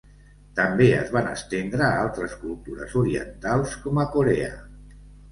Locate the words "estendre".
1.33-1.83